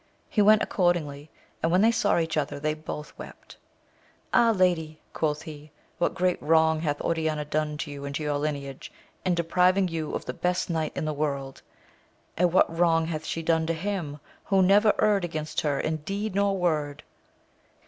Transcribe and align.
He 0.31 0.41
went 0.41 0.63
accordingly, 0.63 1.29
and, 1.61 1.71
when 1.71 1.81
they 1.83 1.91
saw 1.91 2.17
each 2.17 2.35
other, 2.35 2.59
they 2.59 2.73
both 2.73 3.13
wept. 3.19 3.57
Ah, 4.33 4.49
lady, 4.49 4.99
quoth 5.13 5.43
he, 5.43 5.69
what 5.99 6.15
great 6.15 6.41
wrong 6.41 6.79
hath 6.79 6.99
Oriana 7.01 7.45
done 7.45 7.77
to 7.77 7.91
you 7.91 8.03
and 8.03 8.15
to 8.15 8.23
your 8.23 8.39
lineage, 8.39 8.91
in 9.23 9.35
depriving 9.35 9.89
you 9.89 10.15
of 10.15 10.25
the 10.25 10.33
best 10.33 10.71
knight 10.71 10.93
in 10.95 11.05
the 11.05 11.13
world 11.13 11.61
1 12.37 12.45
and 12.45 12.51
what 12.51 12.75
wrong 12.79 13.05
hath 13.05 13.25
she 13.27 13.43
done 13.43 13.67
to 13.67 13.73
him, 13.73 14.19
who 14.45 14.63
never 14.63 14.95
erred 14.97 15.23
against 15.23 15.61
her 15.61 15.79
in 15.79 15.97
deed 15.97 16.33
nor 16.33 16.57
word 16.57 17.03